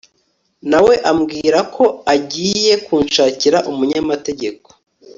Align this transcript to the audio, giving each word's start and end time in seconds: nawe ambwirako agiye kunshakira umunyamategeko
nawe 0.69 0.93
ambwirako 1.11 1.83
agiye 2.13 2.73
kunshakira 2.85 3.57
umunyamategeko 3.71 4.67